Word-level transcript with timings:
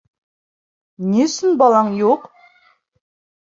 Ни 1.09 1.21
өсөн 1.25 1.59
балаң 1.61 1.93
юҡ? 1.99 2.27